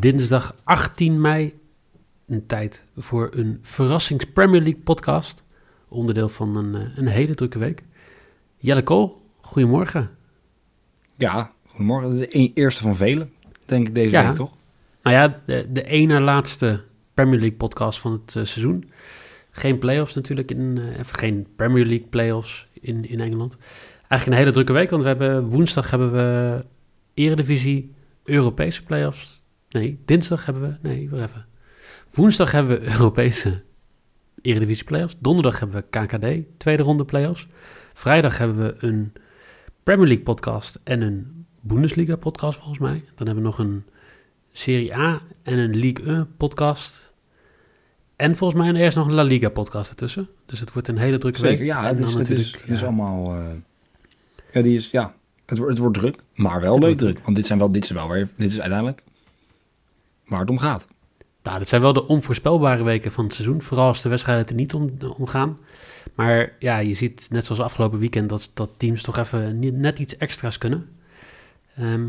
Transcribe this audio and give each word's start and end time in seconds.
Dinsdag 0.00 0.54
18 0.64 1.20
mei, 1.20 1.54
een 2.26 2.46
tijd 2.46 2.84
voor 2.96 3.30
een 3.34 3.58
verrassings 3.62 4.24
Premier 4.24 4.60
League 4.62 4.80
podcast. 4.80 5.44
Onderdeel 5.88 6.28
van 6.28 6.56
een, 6.56 6.74
eh, 6.74 6.96
een 6.96 7.06
hele 7.06 7.34
drukke 7.34 7.58
week. 7.58 7.82
Jelle 8.56 8.82
Kool, 8.82 9.22
goedemorgen. 9.40 10.10
Ja, 11.16 11.50
goedemorgen. 11.66 12.16
De 12.16 12.38
e- 12.38 12.50
eerste 12.54 12.82
van 12.82 12.96
velen, 12.96 13.30
denk 13.64 13.88
ik, 13.88 13.94
deze 13.94 14.10
Ja. 14.10 14.26
week, 14.26 14.36
toch? 14.36 14.52
Nou 15.02 15.16
ja, 15.16 15.40
de, 15.46 15.66
de 15.72 15.84
ene 15.84 16.20
laatste 16.20 16.82
Premier 17.14 17.38
League 17.38 17.56
podcast 17.56 17.98
van 17.98 18.12
het 18.12 18.36
eh, 18.36 18.44
seizoen. 18.44 18.90
Geen 19.50 19.78
playoffs 19.78 20.14
natuurlijk, 20.14 20.50
in, 20.50 20.80
of 21.00 21.10
geen 21.10 21.46
Premier 21.56 21.84
League 21.86 22.06
playoffs 22.06 22.68
in, 22.80 23.08
in 23.08 23.20
Engeland. 23.20 23.58
Eigenlijk 24.08 24.26
een 24.26 24.32
hele 24.44 24.50
drukke 24.50 24.72
week, 24.72 24.90
want 24.90 25.02
we 25.02 25.08
hebben 25.08 25.48
woensdag 25.50 25.90
hebben 25.90 26.12
we 26.12 26.64
Eredivisie, 27.14 27.92
Europese 28.24 28.82
playoffs. 28.84 29.35
Nee, 29.70 29.98
dinsdag 30.04 30.44
hebben 30.46 30.62
we, 30.62 30.88
nee, 30.88 31.10
weer 31.10 31.22
even. 31.22 31.46
Woensdag 32.14 32.50
hebben 32.52 32.80
we 32.80 32.92
Europese 32.92 33.62
Eredivisie 34.42 34.84
playoffs. 34.84 35.14
Donderdag 35.18 35.58
hebben 35.60 35.76
we 35.90 35.98
KKD, 35.98 36.58
tweede 36.58 36.82
ronde 36.82 37.04
playoffs. 37.04 37.46
Vrijdag 37.94 38.38
hebben 38.38 38.56
we 38.56 38.74
een 38.86 39.12
Premier 39.82 40.06
League 40.06 40.24
podcast 40.24 40.80
en 40.84 41.00
een 41.00 41.46
Bundesliga 41.60 42.16
podcast 42.16 42.58
volgens 42.58 42.78
mij. 42.78 43.04
Dan 43.14 43.26
hebben 43.26 43.34
we 43.44 43.48
nog 43.50 43.58
een 43.58 43.84
Serie 44.50 44.96
A 44.96 45.20
en 45.42 45.58
een 45.58 45.76
Ligue 45.76 46.06
1 46.06 46.28
podcast. 46.36 47.12
En 48.16 48.36
volgens 48.36 48.60
mij 48.60 48.72
eerst 48.74 48.96
nog 48.96 49.06
een 49.06 49.12
La 49.14 49.22
Liga 49.22 49.48
podcast 49.48 49.90
ertussen. 49.90 50.28
Dus 50.46 50.60
het 50.60 50.72
wordt 50.72 50.88
een 50.88 50.98
hele 50.98 51.18
drukke 51.18 51.38
Zeker, 51.38 51.58
week. 51.58 51.66
ja. 51.66 51.84
Het 51.86 51.98
is, 51.98 52.12
het 52.12 52.12
is, 52.12 52.28
natuurlijk, 52.28 52.60
het 52.60 52.70
is 52.74 52.80
ja, 52.80 52.86
allemaal... 52.86 53.34
eh, 53.34 53.44
ja, 54.52 54.62
die 54.62 54.76
is, 54.76 54.90
ja. 54.90 55.14
Het, 55.46 55.58
wordt- 55.58 55.72
het 55.72 55.82
wordt 55.82 55.98
druk, 55.98 56.16
maar 56.34 56.60
wel 56.60 56.78
leuk 56.78 56.96
druk. 56.98 57.12
druk. 57.12 57.24
Want 57.24 57.36
dit, 57.36 57.46
zijn 57.46 57.58
wel, 57.58 57.72
dit 57.72 57.84
is 57.84 57.90
wel 57.90 58.08
weer... 58.08 58.28
Dit 58.36 58.50
is 58.50 58.60
uiteindelijk 58.60 59.02
waar 60.26 60.40
het 60.40 60.50
om 60.50 60.58
gaat. 60.58 60.86
Nou, 61.42 61.58
dit 61.58 61.68
zijn 61.68 61.80
wel 61.80 61.92
de 61.92 62.06
onvoorspelbare 62.06 62.82
weken 62.82 63.12
van 63.12 63.24
het 63.24 63.34
seizoen. 63.34 63.62
Vooral 63.62 63.86
als 63.86 64.02
de 64.02 64.08
wedstrijden 64.08 64.46
er 64.46 64.54
niet 64.54 64.74
om, 64.74 64.96
om 65.16 65.26
gaan. 65.26 65.58
Maar 66.14 66.52
ja, 66.58 66.78
je 66.78 66.94
ziet 66.94 67.28
net 67.30 67.44
zoals 67.44 67.60
afgelopen 67.60 67.98
weekend 67.98 68.28
dat, 68.28 68.50
dat 68.54 68.70
teams 68.76 69.02
toch 69.02 69.16
even 69.16 69.58
net 69.80 69.98
iets 69.98 70.16
extra's 70.16 70.58
kunnen. 70.58 70.88
Ehm, 71.76 72.06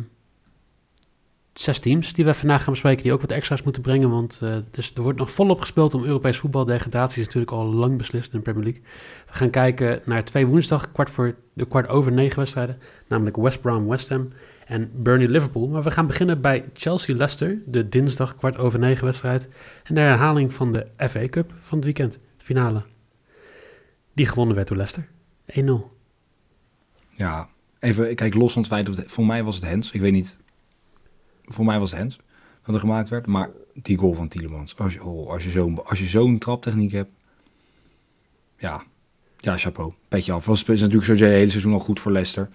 zes 1.53 1.79
teams 1.79 2.13
die 2.13 2.25
we 2.25 2.33
vandaag 2.33 2.63
gaan 2.63 2.73
bespreken, 2.73 3.03
die 3.03 3.13
ook 3.13 3.21
wat 3.21 3.31
extra's 3.31 3.63
moeten 3.63 3.81
brengen. 3.81 4.09
Want 4.09 4.39
eh, 4.43 4.55
dus 4.71 4.93
er 4.95 5.01
wordt 5.01 5.19
nog 5.19 5.31
volop 5.31 5.59
gespeeld 5.59 5.93
om 5.93 6.03
Europees 6.03 6.37
voetbal. 6.37 6.65
Degradatie 6.65 7.19
is 7.19 7.25
natuurlijk 7.25 7.51
al 7.51 7.65
lang 7.65 7.97
beslist 7.97 8.33
in 8.33 8.37
de 8.37 8.43
Premier 8.43 8.63
League. 8.63 8.83
We 9.27 9.33
gaan 9.33 9.49
kijken 9.49 10.01
naar 10.05 10.23
twee 10.23 10.47
woensdag, 10.47 10.91
kwart 10.91 11.09
voor 11.09 11.35
de 11.53 11.65
kwart 11.65 11.87
over 11.87 12.11
negen 12.11 12.39
wedstrijden. 12.39 12.79
Namelijk 13.07 13.35
West 13.35 13.61
Brom, 13.61 13.87
West 13.87 14.09
Ham 14.09 14.29
en 14.67 14.91
Burnley 14.93 15.27
Liverpool. 15.27 15.67
Maar 15.67 15.83
we 15.83 15.91
gaan 15.91 16.07
beginnen 16.07 16.41
bij 16.41 16.65
Chelsea 16.73 17.15
Leicester, 17.15 17.61
de 17.65 17.89
dinsdag 17.89 18.35
kwart 18.35 18.57
over 18.57 18.79
negen 18.79 19.05
wedstrijd. 19.05 19.49
En 19.83 19.95
de 19.95 20.01
herhaling 20.01 20.53
van 20.53 20.73
de 20.73 20.87
FA 21.09 21.27
Cup 21.29 21.53
van 21.57 21.77
het 21.77 21.85
weekend, 21.85 22.19
finale. 22.37 22.83
Die 24.13 24.25
gewonnen 24.25 24.55
werd 24.55 24.67
door 24.67 24.77
Leicester. 24.77 25.07
1-0. 25.61 25.95
Ja, 27.09 27.49
even... 27.79 28.15
Kijk, 28.15 28.33
los 28.33 28.53
van 28.53 28.61
het 28.61 28.71
feit 28.71 29.03
Voor 29.11 29.25
mij 29.25 29.43
was 29.43 29.55
het 29.55 29.65
Hens. 29.65 29.91
Ik 29.91 30.01
weet 30.01 30.11
niet... 30.11 30.37
Voor 31.43 31.65
mij 31.65 31.79
was 31.79 31.91
het 31.91 31.99
Hens 31.99 32.19
wat 32.63 32.75
er 32.75 32.81
gemaakt 32.81 33.09
werd. 33.09 33.27
Maar 33.27 33.49
die 33.73 33.97
goal 33.97 34.13
van 34.13 34.27
Tielemans. 34.27 34.77
Als 34.77 34.93
je, 34.93 35.03
oh, 35.03 35.29
als 35.29 35.43
je 35.43 35.49
zo'n 35.49 35.79
zo'n 35.93 36.37
traptechniek 36.37 36.91
hebt... 36.91 37.11
Ja. 38.57 38.83
Ja, 39.37 39.57
chapeau. 39.57 39.93
Petje 40.07 40.31
af. 40.31 40.45
Was, 40.45 40.63
is 40.63 40.67
natuurlijk 40.67 41.05
sowieso 41.05 41.25
het 41.25 41.33
hele 41.33 41.49
seizoen 41.49 41.73
al 41.73 41.79
goed 41.79 41.99
voor 41.99 42.11
Leicester. 42.11 42.49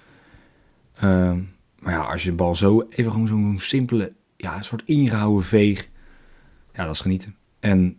Ehm, 0.94 1.41
maar 1.82 1.93
ja, 1.93 2.00
als 2.00 2.22
je 2.22 2.31
de 2.31 2.37
bal 2.37 2.56
zo... 2.56 2.87
Even 2.88 3.10
gewoon 3.10 3.26
zo'n 3.26 3.56
simpele... 3.59 4.12
Ja, 4.37 4.56
een 4.56 4.65
soort 4.65 4.82
ingehouden 4.84 5.44
veeg. 5.44 5.88
Ja, 6.75 6.84
dat 6.84 6.94
is 6.94 7.00
genieten. 7.00 7.37
En 7.60 7.97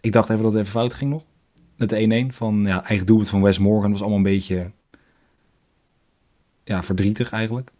ik 0.00 0.12
dacht 0.12 0.30
even 0.30 0.42
dat 0.42 0.52
het 0.52 0.60
even 0.60 0.72
fout 0.72 0.94
ging 0.94 1.10
nog. 1.10 1.24
Het 1.76 2.32
1-1 2.32 2.34
van 2.34 2.64
ja, 2.64 2.84
eigen 2.84 3.06
doelpunt 3.06 3.28
van 3.28 3.42
Wes 3.42 3.58
Morgan 3.58 3.90
was 3.90 4.00
allemaal 4.00 4.18
een 4.18 4.24
beetje 4.24 4.70
ja, 6.64 6.82
verdrietig 6.82 7.30
eigenlijk. 7.30 7.70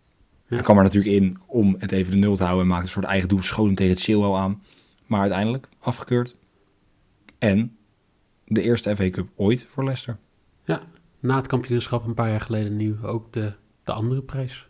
Ja. 0.47 0.55
Hij 0.55 0.65
kwam 0.65 0.77
er 0.77 0.83
natuurlijk 0.83 1.15
in 1.15 1.39
om 1.47 1.77
het 1.79 1.93
even 1.93 2.11
de 2.11 2.19
nul 2.19 2.37
te 2.37 2.43
houden 2.43 2.63
en 2.63 2.71
maakte 2.71 2.87
een 2.87 2.93
soort 2.93 3.05
eigen 3.05 3.29
doelpunt, 3.29 3.51
schoon 3.51 3.75
tegen 3.75 3.97
Chilwell 3.97 4.41
aan. 4.41 4.63
Maar 5.07 5.21
uiteindelijk 5.21 5.69
afgekeurd. 5.79 6.37
En 7.39 7.77
de 8.45 8.63
eerste 8.63 8.97
FA 8.97 9.11
Cup 9.11 9.29
ooit 9.35 9.67
voor 9.69 9.85
Leicester. 9.85 10.19
Na 11.23 11.37
het 11.37 11.47
kampioenschap 11.47 12.07
een 12.07 12.15
paar 12.15 12.31
jaar 12.31 12.41
geleden 12.41 12.77
nu 12.77 12.97
ook 13.03 13.33
de, 13.33 13.53
de 13.85 13.93
andere 13.93 14.23
prijs. 14.23 14.69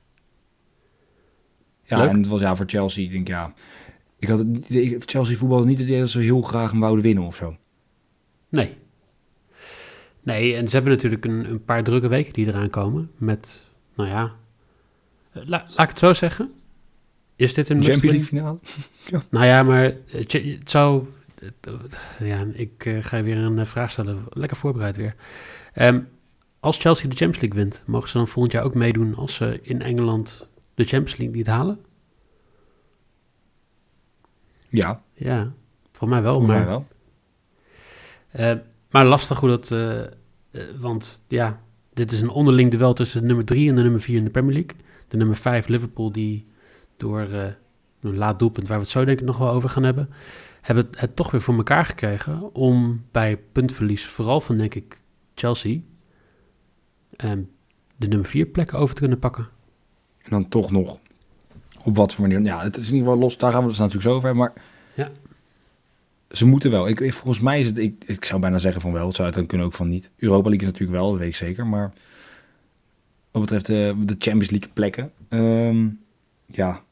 Ja, 1.82 1.98
Leuk. 1.98 2.08
en 2.08 2.16
het 2.16 2.26
was 2.26 2.40
ja 2.40 2.56
voor 2.56 2.66
Chelsea, 2.68 3.04
ik 3.04 3.10
denk 3.10 3.28
ja. 3.28 3.54
Ik 4.18 4.28
had 4.28 4.38
het, 4.38 4.70
ik- 4.70 5.02
Chelsea 5.06 5.36
voetbalde 5.36 5.66
niet 5.66 5.78
het 5.78 5.88
idee 5.88 6.00
dat 6.00 6.08
ze 6.10 6.18
heel 6.18 6.42
graag 6.42 6.70
hem 6.70 6.80
wouden 6.80 7.04
winnen 7.04 7.24
of 7.24 7.36
zo. 7.36 7.56
Nee. 8.48 8.76
Nee, 10.22 10.54
en 10.56 10.66
ze 10.68 10.74
hebben 10.74 10.92
natuurlijk 10.92 11.24
een, 11.24 11.50
een 11.50 11.64
paar 11.64 11.82
drukke 11.84 12.08
weken 12.08 12.32
die 12.32 12.46
eraan 12.46 12.70
komen. 12.70 13.10
Met, 13.16 13.66
nou 13.94 14.08
ja, 14.08 14.32
eh, 15.32 15.42
la- 15.46 15.66
laat 15.68 15.78
ik 15.82 15.88
het 15.88 15.98
zo 15.98 16.12
zeggen. 16.12 16.52
Is 17.36 17.54
dit 17.54 17.68
een 17.68 17.82
Champions? 17.82 18.02
League 18.02 18.24
finale. 18.24 18.58
Nou 19.30 19.44
ja, 19.46 19.62
maar 19.62 19.84
eh, 19.84 19.94
het 20.56 20.70
zou... 20.70 21.06
eh, 21.60 22.28
Ja, 22.28 22.46
ik 22.52 22.96
ga 23.00 23.22
weer 23.22 23.36
een 23.36 23.66
vraag 23.66 23.90
stellen. 23.90 24.24
Lekker 24.28 24.56
voorbereid 24.56 24.96
weer. 24.96 25.14
Ehm, 25.72 26.00
als 26.62 26.78
Chelsea 26.78 27.08
de 27.08 27.16
Champions 27.16 27.40
League 27.40 27.62
wint, 27.62 27.82
mogen 27.86 28.08
ze 28.08 28.16
dan 28.16 28.28
volgend 28.28 28.52
jaar 28.52 28.64
ook 28.64 28.74
meedoen 28.74 29.14
als 29.14 29.34
ze 29.34 29.58
in 29.62 29.82
Engeland 29.82 30.48
de 30.74 30.84
Champions 30.84 31.16
League 31.16 31.36
niet 31.36 31.46
halen? 31.46 31.78
Ja, 34.68 35.02
Ja, 35.14 35.52
voor 35.92 36.08
mij 36.08 36.22
wel. 36.22 36.34
voor 36.34 36.42
maar 36.42 36.56
mij 36.56 36.66
wel. 36.66 36.86
Eh, 38.30 38.52
maar 38.90 39.04
lastig 39.04 39.40
hoe 39.40 39.48
dat... 39.48 39.70
eh, 39.70 40.00
eh, 40.00 40.10
want 40.78 41.24
ja, 41.28 41.60
dit 41.92 42.12
is 42.12 42.20
een 42.20 42.28
onderling 42.28 42.70
duel 42.70 42.92
tussen 42.92 43.20
de 43.20 43.26
nummer 43.26 43.44
3 43.44 43.68
en 43.68 43.74
de 43.74 43.82
nummer 43.82 44.00
4 44.00 44.16
in 44.18 44.24
de 44.24 44.30
Premier 44.30 44.52
League. 44.52 44.76
De 45.08 45.16
nummer 45.16 45.36
5 45.36 45.66
Liverpool, 45.66 46.12
die 46.12 46.46
door 46.96 47.20
een 48.00 48.16
laat 48.16 48.38
doelpunt, 48.38 48.68
waar 48.68 48.76
we 48.76 48.82
het 48.82 48.92
zo 48.92 49.04
denk 49.04 49.20
ik 49.20 49.26
nog 49.26 49.38
wel 49.38 49.50
over 49.50 49.68
gaan 49.68 49.82
hebben, 49.82 50.08
hebben 50.60 50.84
het, 50.84 51.00
het 51.00 51.16
toch 51.16 51.30
weer 51.30 51.40
voor 51.40 51.56
elkaar 51.56 51.84
gekregen 51.84 52.54
om 52.54 53.04
bij 53.10 53.36
puntverlies, 53.36 54.06
vooral 54.06 54.40
van 54.40 54.56
denk 54.56 54.74
ik 54.74 55.02
Chelsea, 55.34 55.80
ehm, 57.22 57.40
de 57.96 58.06
nummer 58.08 58.28
4 58.28 58.46
plek 58.46 58.74
over 58.74 58.94
te 58.94 59.00
kunnen 59.00 59.18
pakken. 59.18 59.48
En 60.22 60.30
dan 60.30 60.48
toch 60.48 60.70
nog 60.70 60.98
op 61.84 61.96
wat 61.96 62.14
voor 62.14 62.28
manier. 62.28 62.44
Ja, 62.46 62.62
het 62.62 62.76
is 62.76 62.88
in 62.88 62.94
ieder 62.94 63.08
geval 63.08 63.22
los. 63.22 63.38
Daar 63.38 63.52
gaan 63.52 63.62
we 63.62 63.68
het 63.68 63.78
natuurlijk 63.78 64.04
zo 64.06 64.14
over 64.14 64.26
hebben. 64.28 64.42
Maar 64.44 64.62
Ja. 64.94 65.10
ze 66.30 66.46
moeten 66.46 66.70
wel. 66.70 66.88
Ik, 66.88 67.00
ik- 67.00 67.12
volgens 67.12 67.40
mij 67.40 67.60
is 67.60 67.66
het. 67.66 67.78
Ik, 67.78 68.04
ik 68.06 68.24
zou 68.24 68.40
bijna 68.40 68.58
zeggen 68.58 68.80
van 68.80 68.92
wel. 68.92 69.06
Het 69.06 69.14
zou 69.16 69.28
het 69.28 69.36
dan 69.36 69.46
kunnen 69.46 69.66
ook 69.66 69.72
van 69.72 69.88
niet. 69.88 70.10
Europa 70.16 70.48
League 70.48 70.66
is 70.66 70.72
natuurlijk 70.72 70.98
wel, 71.00 71.10
dat 71.10 71.18
weet 71.18 71.28
ik 71.28 71.36
zeker. 71.36 71.66
Maar 71.66 71.92
wat 73.30 73.42
betreft 73.42 73.66
de, 73.66 73.94
de 73.98 74.16
Champions 74.18 74.50
League 74.50 74.70
plekken. 74.72 75.12
ehm, 75.28 75.88
ja, 76.46 76.82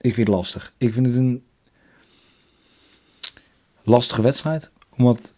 ik 0.00 0.14
vind 0.14 0.26
het 0.26 0.36
lastig. 0.36 0.72
Ik 0.76 0.92
vind 0.92 1.06
het 1.06 1.14
een 1.14 1.42
lastige 3.82 4.22
wedstrijd. 4.22 4.70
Omdat 4.96 5.34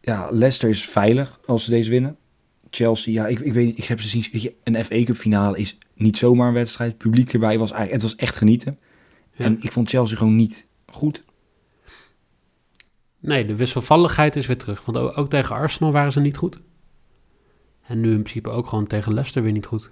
ja, 0.00 0.28
Leicester 0.30 0.68
is 0.68 0.88
veilig 0.88 1.40
als 1.46 1.64
ze 1.64 1.70
deze 1.70 1.90
winnen. 1.90 2.16
Chelsea, 2.70 3.12
ja, 3.12 3.26
ik, 3.26 3.40
ik 3.40 3.52
weet 3.52 3.66
niet, 3.66 3.78
ik 3.78 3.84
heb 3.84 4.00
ze 4.00 4.08
zien. 4.08 4.24
je, 4.30 4.54
Een 4.64 4.84
FA 4.84 5.02
Cup 5.04 5.16
finale 5.16 5.58
is 5.58 5.78
niet 5.94 6.18
zomaar 6.18 6.48
een 6.48 6.54
wedstrijd. 6.54 6.90
Het 6.90 6.98
publiek 6.98 7.32
erbij 7.32 7.58
was 7.58 7.70
eigenlijk, 7.70 8.02
het 8.02 8.10
was 8.10 8.20
echt 8.20 8.36
genieten. 8.36 8.78
Ja. 9.34 9.44
En 9.44 9.58
ik 9.60 9.72
vond 9.72 9.88
Chelsea 9.88 10.16
gewoon 10.16 10.36
niet 10.36 10.66
goed. 10.86 11.24
Nee, 13.20 13.46
de 13.46 13.56
wisselvalligheid 13.56 14.36
is 14.36 14.46
weer 14.46 14.58
terug. 14.58 14.84
Want 14.84 14.98
ook, 14.98 15.18
ook 15.18 15.30
tegen 15.30 15.54
Arsenal 15.54 15.92
waren 15.92 16.12
ze 16.12 16.20
niet 16.20 16.36
goed. 16.36 16.60
En 17.82 18.00
nu 18.00 18.08
in 18.08 18.22
principe 18.22 18.50
ook 18.50 18.66
gewoon 18.66 18.86
tegen 18.86 19.12
Leicester 19.12 19.42
weer 19.42 19.52
niet 19.52 19.66
goed. 19.66 19.90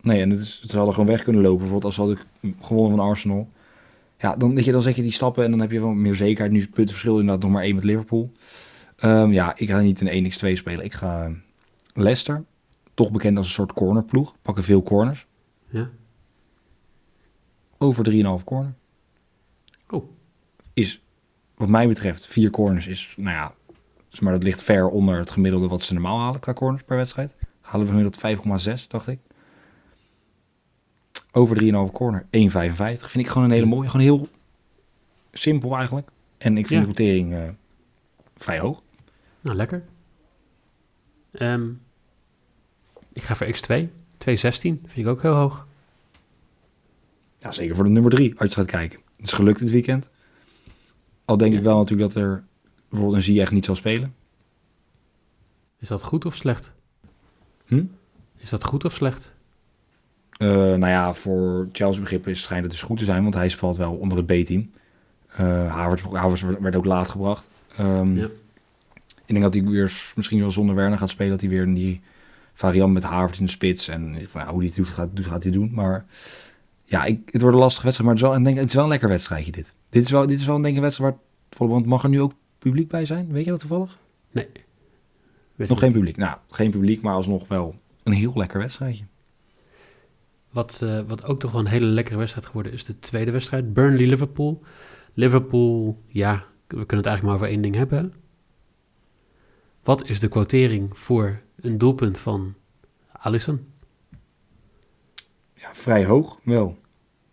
Nee, 0.00 0.20
en 0.20 0.30
het 0.30 0.40
is, 0.40 0.62
ze 0.66 0.76
hadden 0.76 0.94
gewoon 0.94 1.08
weg 1.08 1.22
kunnen 1.22 1.42
lopen. 1.42 1.58
Bijvoorbeeld 1.58 1.84
als 1.84 1.94
ze 1.94 2.00
hadden 2.00 2.18
gewonnen 2.60 2.96
van 2.96 3.06
Arsenal. 3.06 3.48
Ja, 4.18 4.36
dan, 4.36 4.54
weet 4.54 4.64
je, 4.64 4.72
dan 4.72 4.82
zet 4.82 4.96
je 4.96 5.02
die 5.02 5.12
stappen 5.12 5.44
en 5.44 5.50
dan 5.50 5.60
heb 5.60 5.70
je 5.70 5.80
wel 5.80 5.90
meer 5.90 6.14
zekerheid. 6.14 6.50
Nu 6.50 6.58
is 6.58 6.64
het 6.64 6.74
puntenverschil 6.74 7.18
inderdaad 7.18 7.42
nog 7.42 7.52
maar 7.52 7.62
één 7.62 7.74
met 7.74 7.84
Liverpool. 7.84 8.32
Ehm, 8.96 9.32
ja, 9.32 9.52
ik 9.56 9.68
ga 9.68 9.80
niet 9.80 10.00
een 10.00 10.32
1x2 10.32 10.52
spelen. 10.52 10.84
Ik 10.84 10.92
ga 10.92 11.30
Leicester, 12.02 12.44
toch 12.94 13.10
bekend 13.10 13.36
als 13.36 13.46
een 13.46 13.52
soort 13.52 13.72
cornerploeg. 13.72 14.34
Pakken 14.42 14.64
veel 14.64 14.82
corners. 14.82 15.26
Ja. 15.68 15.90
Over 17.78 18.10
3,5 18.38 18.44
corner. 18.44 18.74
Oh. 19.90 20.10
Is, 20.72 21.02
wat 21.54 21.68
mij 21.68 21.88
betreft, 21.88 22.26
vier 22.26 22.50
corners 22.50 22.86
is, 22.86 23.14
nou 23.16 23.36
ja, 23.36 23.54
maar 24.20 24.32
dat 24.32 24.42
ligt 24.42 24.62
ver 24.62 24.88
onder 24.88 25.18
het 25.18 25.30
gemiddelde 25.30 25.68
wat 25.68 25.82
ze 25.82 25.92
normaal 25.92 26.18
halen 26.18 26.40
qua 26.40 26.52
corners 26.52 26.82
per 26.82 26.96
wedstrijd. 26.96 27.34
Halen 27.60 27.86
we 27.86 27.92
gemiddeld 27.92 28.38
5,6, 28.80 28.86
dacht 28.88 29.06
ik. 29.06 29.18
Over 31.32 31.62
3,5 31.62 31.92
corner, 31.92 32.22
1,55. 32.22 32.28
Vind 32.30 33.14
ik 33.14 33.28
gewoon 33.28 33.44
een 33.44 33.54
hele 33.54 33.66
mooie. 33.66 33.88
Gewoon 33.88 34.06
heel 34.06 34.28
simpel 35.32 35.76
eigenlijk. 35.76 36.08
En 36.38 36.58
ik 36.58 36.66
vind 36.66 36.80
Ja. 36.80 36.86
de 36.88 36.94
quotering 36.94 37.34
eh, 37.34 37.48
vrij 38.36 38.58
hoog. 38.58 38.82
Nou, 39.40 39.56
lekker. 39.56 39.84
Ehm, 41.32 41.68
ik 43.20 43.26
ga 43.26 43.34
voor 43.34 43.46
X2. 43.46 43.88
216 44.18 44.80
vind 44.86 45.06
ik 45.06 45.12
ook 45.12 45.22
heel 45.22 45.34
hoog. 45.34 45.66
Ja, 47.38 47.52
zeker 47.52 47.74
voor 47.74 47.84
de 47.84 47.90
nummer 47.90 48.10
3, 48.10 48.34
als 48.38 48.48
je 48.48 48.54
gaat 48.54 48.66
kijken. 48.66 48.98
Het 49.16 49.26
is 49.26 49.32
gelukt 49.32 49.58
dit 49.58 49.70
weekend. 49.70 50.10
Al 51.24 51.36
denk 51.36 51.52
Ja. 51.52 51.58
ik 51.58 51.64
wel 51.64 51.76
natuurlijk 51.78 52.12
dat 52.12 52.22
er 52.22 52.44
bijvoorbeeld 52.88 53.18
een 53.18 53.24
Ziyech 53.24 53.50
niet 53.50 53.64
zal 53.64 53.74
spelen. 53.74 54.14
Is 55.78 55.88
dat 55.88 56.02
goed 56.02 56.24
of 56.24 56.34
slecht? 56.34 56.72
Hm? 57.66 57.84
Is 58.36 58.50
dat 58.50 58.64
goed 58.64 58.84
of 58.84 58.92
slecht? 58.94 59.32
Eh, 60.30 60.48
nou 60.48 60.86
ja, 60.86 61.14
voor 61.14 61.68
Chelsea 61.72 62.00
begrippen 62.00 62.30
is- 62.30 62.42
schijnt 62.42 62.62
het 62.62 62.72
dus 62.72 62.82
goed 62.82 62.98
te 62.98 63.04
zijn, 63.04 63.22
want 63.22 63.34
hij 63.34 63.48
speelt 63.48 63.76
wel 63.76 63.92
onder 63.94 64.18
het 64.18 64.26
B-team. 64.26 64.70
Eh 65.26 65.72
Havertz, 65.74 66.02
Havertz 66.02 66.42
werd 66.60 66.76
ook 66.76 66.84
laat 66.84 67.08
gebracht. 67.08 67.48
Ehm, 67.76 68.10
Ja. 68.16 68.28
Ik 69.24 69.36
denk 69.36 69.42
dat 69.42 69.54
hij 69.54 69.70
weer 69.70 70.12
misschien 70.16 70.40
wel 70.40 70.50
zonder 70.50 70.74
Werner 70.74 70.98
gaat 70.98 71.08
spelen, 71.08 71.30
dat 71.30 71.40
hij 71.40 71.50
weer 71.50 71.62
in 71.62 71.74
die 71.74 72.00
variant 72.60 72.92
met 72.92 73.02
Havertz 73.02 73.38
in 73.38 73.44
de 73.44 73.50
spits 73.50 73.88
en 73.88 74.16
van, 74.28 74.40
ja, 74.40 74.48
hoe 74.48 74.58
hij 74.58 74.66
het 74.66 74.76
doet 74.76 74.88
gaat, 74.88 75.08
gaat 75.14 75.42
hij 75.42 75.52
doen. 75.52 75.70
Maar 75.74 76.06
ja, 76.84 77.04
ik, 77.04 77.20
het 77.30 77.40
wordt 77.40 77.56
een 77.56 77.62
lastige 77.62 77.84
wedstrijd, 77.84 78.10
maar 78.10 78.18
het 78.18 78.24
is 78.24 78.30
wel, 78.30 78.38
ik 78.38 78.44
denk, 78.44 78.56
het 78.56 78.68
is 78.68 78.74
wel 78.74 78.82
een 78.82 78.88
lekker 78.88 79.08
wedstrijdje 79.08 79.52
dit. 79.52 79.74
Dit 79.88 80.04
is 80.04 80.10
wel, 80.10 80.26
dit 80.26 80.40
is 80.40 80.46
wel 80.46 80.54
denk 80.54 80.68
ik, 80.68 80.74
een 80.74 80.82
wedstrijd 80.82 81.14
waar, 81.58 81.68
want 81.68 81.86
mag 81.86 82.02
er 82.02 82.08
nu 82.08 82.20
ook 82.20 82.32
publiek 82.58 82.88
bij 82.88 83.04
zijn? 83.04 83.32
Weet 83.32 83.44
je 83.44 83.50
dat 83.50 83.60
toevallig? 83.60 83.98
Nee. 84.30 84.48
Nog 85.56 85.78
geen 85.78 85.92
publiek. 85.92 86.16
Nou, 86.16 86.36
geen 86.50 86.70
publiek, 86.70 87.02
maar 87.02 87.14
alsnog 87.14 87.48
wel 87.48 87.74
een 88.02 88.12
heel 88.12 88.32
lekker 88.34 88.58
wedstrijdje. 88.58 89.04
Wat, 90.50 90.80
eh, 90.82 91.00
wat 91.06 91.24
ook 91.24 91.40
toch 91.40 91.52
wel 91.52 91.60
een 91.60 91.66
hele 91.66 91.86
lekkere 91.86 92.18
wedstrijd 92.18 92.46
geworden 92.46 92.72
is 92.72 92.84
de 92.84 92.98
tweede 92.98 93.30
wedstrijd. 93.30 93.72
Burnley-Liverpool. 93.72 94.62
Liverpool, 95.14 96.02
ja, 96.06 96.44
we 96.66 96.86
kunnen 96.86 96.96
het 96.96 97.06
eigenlijk 97.06 97.22
maar 97.22 97.34
over 97.34 97.48
één 97.48 97.62
ding 97.62 97.74
hebben. 97.74 98.12
Wat 99.82 100.08
is 100.08 100.20
de 100.20 100.28
quotering 100.28 100.98
voor 100.98 101.40
een 101.60 101.78
doelpunt 101.78 102.18
van 102.18 102.54
Alisson? 103.12 103.66
Ja, 105.54 105.74
vrij 105.74 106.04
hoog 106.04 106.38
wel. 106.44 106.78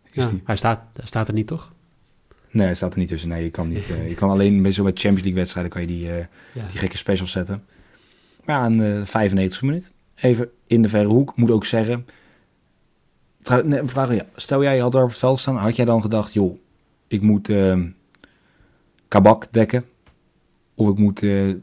Is 0.03 0.23
Ja, 0.23 0.29
die. 0.29 0.41
hij, 0.45 0.57
staat, 0.57 0.81
hij 0.93 1.07
staat 1.07 1.27
er 1.27 1.33
niet, 1.33 1.47
toch? 1.47 1.73
Nee, 2.51 2.65
hij 2.65 2.75
staat 2.75 2.93
er 2.93 2.99
niet 2.99 3.07
tussen. 3.07 3.29
Nee, 3.29 3.43
je 3.43 3.49
kan 3.49 3.67
niet. 3.67 3.89
eh, 3.91 4.07
je 4.09 4.15
kan 4.15 4.29
alleen 4.29 4.61
bij 4.61 4.71
zo 4.71 4.83
met 4.83 4.93
Champions 4.99 5.21
League 5.23 5.39
wedstrijden 5.39 5.71
kan 5.71 5.81
je 5.81 5.87
die, 5.87 6.11
eh, 6.11 6.25
Ja. 6.53 6.67
die 6.67 6.77
gekke 6.77 6.97
specials 6.97 7.31
zetten. 7.31 7.65
Maar 8.45 8.55
ja, 8.59 8.65
een 8.65 8.99
eh 8.99 9.05
95 9.05 9.61
minuut. 9.61 9.91
Even 10.15 10.49
in 10.67 10.81
de 10.81 10.89
verre 10.89 11.07
hoek. 11.07 11.35
Moet 11.35 11.51
ook 11.51 11.65
zeggen. 11.65 12.05
Nee, 13.63 13.81
vraag, 13.83 14.09
aan. 14.09 14.19
Stel 14.35 14.63
jij 14.63 14.77
had 14.79 14.91
daar 14.91 15.03
op 15.03 15.09
het 15.09 15.17
veld 15.17 15.39
staan. 15.39 15.55
Had 15.55 15.75
jij 15.75 15.85
dan 15.85 16.01
gedacht, 16.01 16.33
joh, 16.33 16.57
ik 17.07 17.21
moet 17.21 17.49
ehm 17.49 17.89
Kabak 19.07 19.47
dekken. 19.51 19.85
Of 20.75 20.89
ik 20.89 20.97
moet 20.97 21.23
eh 21.23 21.53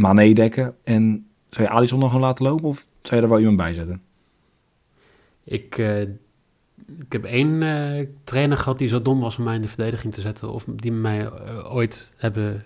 Mané 0.00 0.32
dekken. 0.32 0.74
En 0.84 1.26
zou 1.50 1.68
je 1.68 1.74
Alisson 1.74 2.00
dan 2.00 2.08
gewoon 2.08 2.24
laten 2.24 2.44
lopen? 2.44 2.68
Of 2.68 2.86
zou 3.02 3.16
je 3.16 3.22
er 3.22 3.28
wel 3.28 3.38
iemand 3.38 3.56
bij 3.56 3.74
zetten? 3.74 4.02
Ik, 5.44 5.78
eh, 5.78 6.00
ik 6.00 7.08
heb 7.08 7.24
één 7.24 7.62
eh, 7.62 8.06
trainer 8.24 8.56
gehad 8.58 8.78
die 8.78 8.88
zo 8.88 9.02
dom 9.02 9.20
was 9.20 9.38
om 9.38 9.44
mij 9.44 9.54
in 9.54 9.60
de 9.60 9.68
verdediging 9.68 10.14
te 10.14 10.20
zetten. 10.20 10.52
Of 10.52 10.64
die 10.64 10.92
mij 10.92 11.20
eh, 11.20 11.74
ooit 11.74 12.10
hebben, 12.16 12.64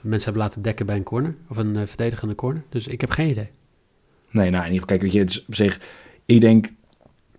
mensen 0.00 0.24
hebben 0.24 0.42
laten 0.42 0.62
dekken 0.62 0.86
bij 0.86 0.96
een 0.96 1.02
corner. 1.02 1.34
Of 1.48 1.56
een 1.56 1.88
verdedigende 1.88 2.34
corner. 2.34 2.62
Dus 2.68 2.86
ik 2.86 3.00
heb 3.00 3.10
geen 3.10 3.30
idee. 3.30 3.50
Nee, 4.30 4.50
nou 4.50 4.64
in 4.64 4.72
ieder 4.72 4.80
geval, 4.80 4.86
kijk, 4.86 5.02
weet 5.02 5.12
je, 5.12 5.18
het 5.18 5.30
is 5.30 5.44
op 5.46 5.54
zich, 5.54 5.80
ik 6.24 6.40
denk, 6.40 6.72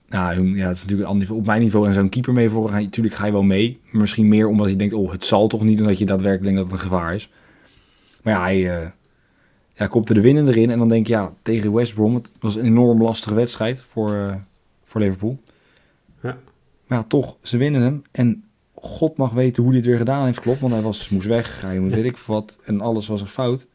nou 0.07 0.55
ja, 0.57 0.67
het 0.67 0.75
is 0.75 0.81
natuurlijk 0.81 1.09
een 1.09 1.13
ander 1.13 1.19
niveau. 1.19 1.39
Op 1.39 1.45
mijn 1.45 1.61
niveau 1.61 1.87
en 1.87 1.93
zo'n 1.93 2.09
keeper 2.09 2.33
mee 2.33 2.49
voor, 2.49 2.71
natuurlijk 2.71 3.15
ga 3.15 3.25
je 3.25 3.31
wel 3.31 3.43
mee. 3.43 3.79
Misschien 3.91 4.27
meer 4.27 4.47
omdat 4.47 4.69
je 4.69 4.75
denkt, 4.75 4.93
oh, 4.93 5.11
het 5.11 5.25
zal 5.25 5.47
toch 5.47 5.63
niet, 5.63 5.79
omdat 5.79 5.97
je 5.97 6.05
daadwerkelijk 6.05 6.43
denkt 6.43 6.59
dat 6.59 6.71
het 6.71 6.81
een 6.81 6.89
gevaar 6.89 7.15
is. 7.15 7.29
Maar 8.21 8.33
ja, 8.33 8.41
hij 8.41 8.91
eh 9.81 9.87
ja, 9.87 9.93
kopte 9.93 10.13
de 10.13 10.21
winnende 10.21 10.51
erin 10.51 10.69
en 10.69 10.77
dan 10.79 10.89
denk 10.89 11.07
je, 11.07 11.13
ja, 11.13 11.33
tegen 11.41 11.73
West 11.73 11.93
Brom, 11.93 12.15
het 12.15 12.31
was 12.39 12.55
een 12.55 12.65
enorm 12.65 13.01
lastige 13.01 13.33
wedstrijd 13.33 13.81
voor, 13.81 14.13
eh, 14.15 14.35
voor 14.83 15.01
Liverpool. 15.01 15.39
Ja. 16.21 16.37
Maar 16.87 16.97
ja, 16.97 17.03
toch, 17.03 17.37
ze 17.41 17.57
winnen 17.57 17.81
hem 17.81 18.01
en 18.11 18.43
God 18.73 19.17
mag 19.17 19.31
weten 19.31 19.61
hoe 19.63 19.71
hij 19.71 19.81
het 19.81 19.89
weer 19.89 19.97
gedaan 19.97 20.25
heeft, 20.25 20.39
klopt, 20.39 20.59
want 20.59 20.73
hij 20.73 20.81
was, 20.81 21.09
moest 21.09 21.27
weg, 21.27 21.61
hij 21.61 21.81
weet 21.81 22.05
ik 22.05 22.17
wat 22.17 22.59
en 22.63 22.81
alles 22.81 23.07
was 23.07 23.21
er 23.21 23.27
fout. 23.27 23.67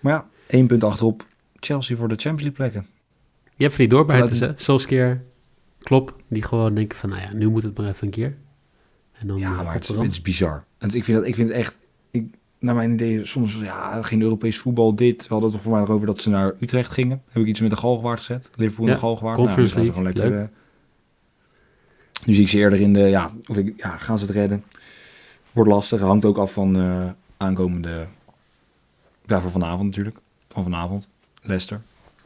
Maar 0.00 0.12
ja, 0.12 0.28
één 0.46 0.66
punt 0.66 0.84
achterop, 0.84 1.26
Chelsea 1.60 1.96
voor 1.96 2.08
de 2.08 2.14
Champions 2.16 2.42
League 2.42 2.70
plekken. 2.70 2.86
Je 3.56 3.62
hebt 3.62 3.74
van 3.74 3.84
die 3.84 3.94
doorbuiters, 3.94 4.40
Laat- 4.40 4.50
hè? 4.50 4.62
Solskjaer, 4.62 5.22
Klop, 5.78 6.16
die 6.28 6.42
gewoon 6.42 6.74
denken 6.74 6.98
van, 6.98 7.08
nou 7.08 7.22
ja, 7.22 7.32
nu 7.32 7.48
moet 7.48 7.62
het 7.62 7.78
maar 7.78 7.88
even 7.88 8.04
een 8.04 8.10
keer. 8.10 8.36
En 9.12 9.26
dan 9.26 9.38
Ja, 9.38 9.58
eh, 9.58 9.64
maar 9.64 9.74
het, 9.74 9.88
het 9.88 10.10
is 10.12 10.22
bizar. 10.22 10.64
En 10.78 10.94
ik 10.94 11.04
vind, 11.04 11.18
dat, 11.18 11.26
ik 11.26 11.34
vind 11.34 11.48
het 11.48 11.56
echt... 11.58 11.78
Naar 12.64 12.74
mijn 12.74 12.92
idee, 12.92 13.24
soms 13.24 13.54
ja, 13.54 14.02
geen 14.02 14.22
Europees 14.22 14.58
voetbal, 14.58 14.94
dit. 14.94 15.22
We 15.22 15.28
hadden 15.28 15.42
het 15.42 15.52
toch 15.52 15.62
voor 15.62 15.80
mij 15.80 15.94
over 15.94 16.06
dat 16.06 16.20
ze 16.20 16.30
naar 16.30 16.54
Utrecht 16.60 16.90
gingen. 16.90 17.22
Heb 17.28 17.42
ik 17.42 17.48
iets 17.48 17.60
met 17.60 17.70
de 17.70 17.76
Galgenwaard 17.76 18.18
gezet. 18.18 18.50
Liverpool 18.54 18.84
in 18.86 18.90
Ja, 18.90 18.98
de 18.98 19.04
Galgenwaard. 19.04 19.36
Conference 19.36 19.74
nou, 19.74 19.86
League, 20.02 20.12
gewoon 20.12 20.38
eh, 20.38 20.44
nu 22.26 22.34
zie 22.34 22.42
ik 22.42 22.48
ze 22.48 22.58
eerder 22.58 22.80
in 22.80 22.92
de... 22.92 23.00
Ja, 23.00 23.32
of 23.46 23.56
ik, 23.56 23.74
ja, 23.76 23.96
gaan 23.96 24.18
ze 24.18 24.24
het 24.24 24.34
redden? 24.34 24.64
Wordt 25.52 25.70
lastig. 25.70 26.00
Hangt 26.00 26.24
ook 26.24 26.38
af 26.38 26.52
van 26.52 26.76
eh, 26.78 27.10
aankomende... 27.36 28.06
Ja, 29.26 29.40
voor 29.40 29.50
vanavond 29.50 29.84
natuurlijk. 29.84 30.18
Van 30.48 30.62
vanavond. 30.62 31.08
Leicester. 31.40 31.80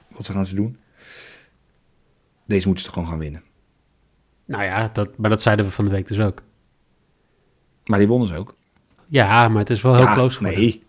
Wat 0.08 0.24
ze 0.24 0.32
gaan 0.32 0.46
ze 0.46 0.54
doen. 0.54 0.76
Deze 2.44 2.66
moeten 2.66 2.84
ze 2.84 2.92
gewoon 2.92 3.08
gaan 3.08 3.18
winnen. 3.18 3.42
Nou 4.44 4.64
ja, 4.64 4.90
dat, 4.92 5.16
maar 5.16 5.30
dat 5.30 5.42
zeiden 5.42 5.64
we 5.64 5.70
van 5.70 5.84
de 5.84 5.90
week 5.90 6.08
dus 6.08 6.20
ook. 6.20 6.42
Maar 7.84 7.98
die 7.98 8.08
wonnen 8.08 8.28
ze 8.28 8.34
ook. 8.34 8.56
Ja, 9.08 9.48
maar 9.48 9.58
het 9.58 9.70
is 9.70 9.82
wel 9.82 9.94
heel 9.94 10.04
ja, 10.04 10.14
close 10.14 10.36
geworden. 10.36 10.60
Nee. 10.60 10.82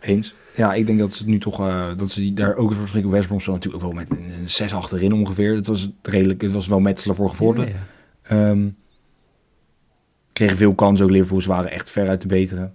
Eens. 0.00 0.34
Ja, 0.56 0.74
ik 0.74 0.86
denk 0.86 0.98
dat 0.98 1.12
ze 1.12 1.18
het 1.18 1.26
nu 1.26 1.38
toch, 1.38 1.60
eh, 1.60 1.96
dat 1.96 2.10
ze 2.10 2.32
daar 2.32 2.54
ook 2.54 2.74
voor 2.74 2.88
spreken. 2.88 3.10
West 3.10 3.26
Brom 3.26 3.40
stond 3.40 3.56
natuurlijk 3.56 3.84
ook 3.84 3.92
wel 3.92 4.00
met 4.02 4.10
een, 4.10 4.40
een 4.40 4.50
6 4.50 4.74
achterin 4.74 5.12
ongeveer. 5.12 5.54
Het 5.54 5.66
was 5.66 5.90
redelijk, 6.02 6.42
het 6.42 6.50
was 6.50 6.66
wel 6.66 6.80
metselen 6.80 7.16
voor 7.16 7.28
gevorderd. 7.28 7.68
Ja, 7.68 7.74
ja. 7.74 8.50
Ehm, 8.50 8.68
kregen 10.32 10.56
veel 10.56 10.74
kansen 10.74 11.04
ook. 11.04 11.10
Liverpool, 11.10 11.40
ze 11.40 11.48
waren 11.48 11.70
echt 11.70 11.90
ver 11.90 12.08
uit 12.08 12.20
de 12.20 12.28
betere. 12.28 12.70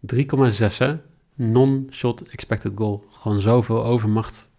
3,6 0.00 0.78
hè? 0.78 0.96
Non-shot 1.34 2.22
expected 2.22 2.72
goal. 2.74 3.04
Gewoon 3.10 3.40
zoveel 3.40 3.84
overmacht 3.84 4.50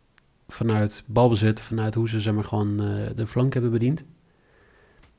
vanuit 0.48 1.04
balbezit, 1.08 1.62
vanuit 1.62 1.96
hoe 1.96 2.10
ze 2.10 2.22
zeg 2.22 2.34
maar 2.34 2.44
gewoon 2.44 2.80
eh, 2.82 2.88
de 3.16 3.28
flank 3.28 3.54
hebben 3.54 3.72
bediend. 3.72 4.06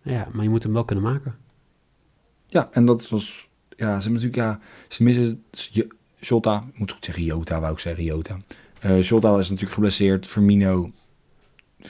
Ja, 0.03 0.29
maar 0.33 0.43
je 0.43 0.51
moet 0.51 0.63
hem 0.63 0.73
wel 0.73 0.85
kunnen 0.85 1.05
maken. 1.05 1.37
Ja, 2.47 2.69
en 2.73 2.85
dat 2.87 3.09
was, 3.09 3.48
ja, 3.79 4.01
ze 4.01 4.09
hebben 4.09 4.13
natuurlijk, 4.13 4.37
ja, 4.37 4.61
ze 4.89 5.03
missen 5.03 5.45
Jota, 6.21 6.65
ik 6.73 6.79
moet 6.79 6.93
goed 6.93 7.05
zeggen 7.05 7.25
Jota, 7.25 7.61
wou 7.61 7.73
ik 7.73 7.79
zeggen, 7.79 8.05
Jota. 8.05 8.37
Eh 8.81 9.03
Jota 9.03 9.39
is 9.39 9.49
natuurlijk 9.49 9.75
geblesseerd, 9.75 10.27
Firmino, 10.27 10.91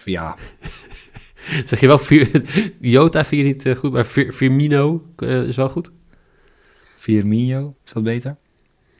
ja, 0.04 0.36
Zeg 1.64 1.80
je 1.80 1.86
wel, 1.86 2.00
Jota 2.94 3.24
vind 3.24 3.40
je 3.42 3.46
niet 3.46 3.66
eh, 3.66 3.74
goed, 3.76 3.92
maar 3.92 4.04
Fir- 4.04 4.32
Firmino 4.32 5.06
eh, 5.16 5.42
is 5.42 5.56
wel 5.56 5.68
goed. 5.68 5.90
Firmino, 6.96 7.74
is 7.84 7.92
dat 7.92 8.02
beter? 8.02 8.36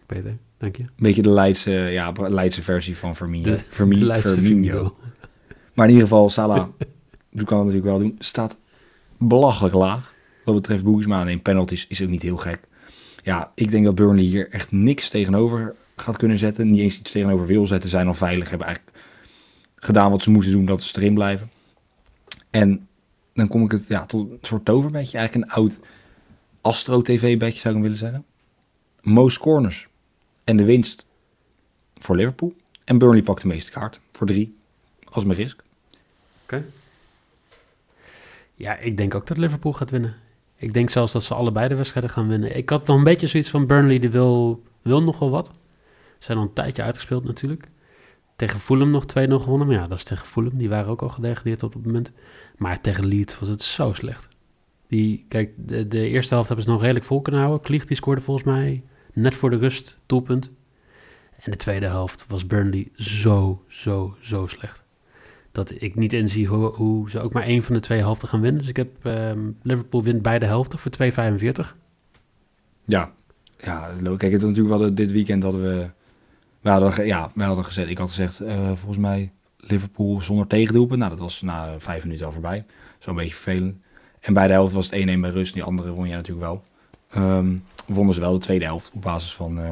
Beter, 0.07 0.37
dank 0.59 0.77
je. 0.77 0.83
Een 0.83 0.91
beetje 0.97 1.23
de 1.23 1.31
Leidse, 1.31 1.71
ja, 1.71 2.13
Leidse 2.17 2.63
versie 2.63 2.97
van 2.97 3.17
Firmino. 3.17 3.43
De, 3.51 3.59
Firmi- 3.59 3.99
de 3.99 4.05
Leidse 4.05 4.43
Firmino. 4.43 4.97
Maar 5.75 5.87
in 5.87 5.93
ieder 5.93 6.09
geval, 6.09 6.31
Salah, 6.31 6.69
die 7.31 7.45
kan 7.45 7.59
het 7.59 7.67
natuurlijk 7.67 7.85
wel 7.85 7.99
doen, 7.99 8.17
staat 8.19 8.59
belachelijk 9.19 9.75
laag. 9.75 10.15
Wat 10.45 10.55
betreft 10.55 10.85
Boegisma, 10.85 11.25
nee, 11.25 11.39
penalties 11.39 11.87
is 11.89 12.03
ook 12.03 12.09
niet 12.09 12.23
heel 12.23 12.37
gek. 12.37 12.61
Ja, 13.23 13.53
ik 13.55 13.71
denk 13.71 13.85
dat 13.85 13.95
Burnley 13.95 14.25
hier 14.25 14.51
echt 14.51 14.73
niks 14.73 15.09
tegenover 15.09 15.75
gaat 15.97 16.17
kunnen 16.17 16.39
zetten. 16.39 16.71
Niet 16.71 16.81
eens 16.81 16.99
iets 16.99 17.11
tegenover 17.11 17.47
wil 17.47 17.67
zetten, 17.67 17.91
zijn 17.91 18.07
al 18.07 18.15
veilig. 18.15 18.49
Hebben 18.49 18.67
eigenlijk 18.67 18.99
gedaan 19.77 20.11
wat 20.11 20.23
ze 20.23 20.31
moeten 20.31 20.51
doen, 20.51 20.65
dat 20.65 20.81
is 20.81 20.97
erin 20.97 21.15
blijven. 21.15 21.51
En 22.51 22.89
dan 23.35 23.49
kom 23.49 23.65
ik 23.65 23.71
het 23.71 23.89
ja, 23.89 24.07
tot 24.07 24.31
een 24.31 24.39
soort 24.43 24.65
toverbedje. 24.65 25.19
Eigenlijk 25.19 25.51
een 25.51 25.57
oud 25.57 25.79
Astro-TV-bedje 26.61 27.61
zou 27.61 27.77
ik 27.77 27.83
willen 27.83 27.99
zeggen. 27.99 28.25
Most 29.03 29.39
corners. 29.39 29.89
En 30.45 30.57
de 30.57 30.65
winst 30.65 31.07
voor 31.97 32.17
Liverpool. 32.17 32.55
En 32.85 32.99
Burnley 32.99 33.23
pakt 33.23 33.43
de 33.43 33.49
meeste 33.49 33.71
kaart 33.71 34.01
voor 34.13 34.27
drie. 34.27 34.57
Als 35.05 35.25
mijn 35.25 35.39
risk. 35.39 35.63
Ja, 38.55 38.77
ik 38.77 38.97
denk 38.97 39.15
ook 39.15 39.27
dat 39.27 39.37
Liverpool 39.37 39.73
gaat 39.73 39.91
winnen. 39.91 40.17
Ik 40.61 40.73
denk 40.73 40.91
zelfs 40.91 41.13
dat 41.13 41.23
ze 41.23 41.35
allebei 41.35 41.69
de 41.69 41.75
wedstrijden 41.75 42.11
gaan 42.11 42.29
winnen. 42.29 42.57
Ik 42.57 42.71
had 42.71 42.87
nog 42.87 42.97
een 42.97 43.05
beetje 43.05 43.27
zoiets 43.27 43.51
van 43.51 43.67
Burnley, 43.67 43.99
die 43.99 44.11
wil, 44.11 44.63
wil 44.83 45.03
nog 45.03 45.19
wel 45.19 45.31
wat. 45.31 45.51
Zijn 46.19 46.39
al 46.39 46.45
een 46.45 46.53
tijdje 46.53 46.83
uitgespeeld 46.83 47.25
natuurlijk. 47.25 47.69
Tegen 48.37 48.61
Fulham 48.61 48.91
nog 48.91 49.05
2-0 49.05 49.07
gewonnen. 49.15 49.67
Maar 49.67 49.77
ja, 49.77 49.87
dat 49.87 49.99
is 49.99 50.05
tegen 50.05 50.27
Fulham. 50.27 50.59
Die 50.59 50.69
waren 50.69 50.91
ook 50.91 51.03
al 51.03 51.09
gedegradeerd 51.09 51.63
op 51.63 51.73
het 51.73 51.87
moment. 51.87 52.13
Maar 52.57 52.81
tegen 52.81 53.07
Leeds 53.07 53.39
was 53.39 53.49
het 53.49 53.63
zo 53.63 53.93
slecht. 53.93 54.29
Die, 54.89 55.25
kijk, 55.29 55.53
de, 55.57 55.89
de 55.89 56.09
eerste 56.09 56.35
helft 56.35 56.49
hebben 56.49 56.67
ze 56.67 56.73
nog 56.73 56.81
redelijk 56.81 57.05
vol 57.05 57.21
kunnen 57.21 57.41
houden. 57.41 57.63
Klieg 57.67 57.85
die 57.85 57.97
scoorde 57.97 58.21
volgens 58.21 58.47
mij 58.47 58.83
net 59.13 59.35
voor 59.35 59.51
de 59.51 59.57
rust 59.57 59.99
doelpunt. 60.07 60.51
En 61.39 61.51
de 61.51 61.57
tweede 61.57 61.87
helft 61.87 62.25
was 62.29 62.47
Burnley 62.47 62.89
zo, 62.95 63.65
zo, 63.67 64.17
zo 64.21 64.47
slecht. 64.47 64.85
Dat 65.59 65.83
ik 65.83 65.95
niet 65.95 66.13
inzie 66.13 66.47
hoe, 66.47 66.67
hoe 66.67 67.11
ze 67.11 67.21
ook 67.21 67.33
maar 67.33 67.43
één 67.43 67.63
van 67.63 67.75
de 67.75 67.81
twee 67.81 67.99
helften 67.99 68.29
gaan 68.29 68.41
winnen. 68.41 68.61
Dus 68.61 68.71
ik 68.71 68.77
heb 68.77 68.91
ehm, 69.03 69.51
Liverpool 69.63 70.03
wint 70.03 70.23
beide 70.23 70.47
helften 70.47 70.79
voor 70.79 70.91
2,45. 71.71 71.77
Ja. 72.85 73.13
Ja, 73.61 73.91
kijk, 74.17 74.33
het 74.33 74.41
was 74.41 74.51
natuurlijk 74.51 74.79
wel 74.79 74.95
dit 74.95 75.13
weekend 75.13 75.43
dat 75.43 75.55
we... 75.55 75.91
We 76.61 76.71
hadden, 76.71 77.07
ja, 77.07 77.31
we 77.35 77.43
hadden 77.43 77.65
gezegd, 77.65 77.91
ik 77.91 77.99
had 77.99 78.09
gezegd, 78.09 78.41
eh, 78.41 78.67
volgens 78.67 78.99
mij 78.99 79.33
Liverpool 79.57 80.21
zonder 80.23 80.47
tegendoelpunt. 80.47 80.99
Nou, 80.99 81.11
dat 81.11 81.21
was 81.21 81.43
na 81.43 81.75
vijf 81.79 82.03
minuten 82.05 82.27
al 82.27 82.33
voorbij. 82.33 82.65
Zo'n 82.99 83.15
beetje 83.15 83.35
vervelend. 83.35 83.77
En 84.21 84.33
bij 84.33 84.47
de 84.47 84.53
helft 84.53 84.73
was 84.73 84.91
het 84.91 85.01
1-1 85.01 85.21
bij 85.21 85.31
rust. 85.31 85.55
Die 85.55 85.63
andere 85.63 85.91
won 85.91 86.09
je 86.09 86.15
natuurlijk 86.15 86.47
wel. 86.47 86.63
Ehm 87.11 87.55
wonnen 87.89 88.15
ze 88.15 88.21
wel 88.21 88.33
de 88.33 88.39
tweede 88.39 88.65
helft 88.65 88.91
op 88.95 89.03
basis 89.03 89.35
van, 89.35 89.61
eh, 89.61 89.71